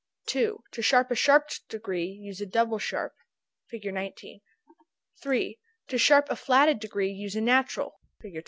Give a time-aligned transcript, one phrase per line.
[0.25, 0.57] 2.
[0.71, 3.13] To sharp a sharped degree, use a double sharp.
[3.67, 3.85] Fig.
[3.93, 4.39] 19.
[5.21, 5.59] 3.
[5.89, 7.99] To sharp a flatted degree, use a natural.
[8.19, 8.33] Fig.